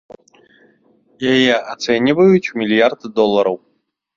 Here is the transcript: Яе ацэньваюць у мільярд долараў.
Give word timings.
Яе 1.33 1.53
ацэньваюць 1.73 2.51
у 2.55 2.61
мільярд 2.63 3.01
долараў. 3.21 3.55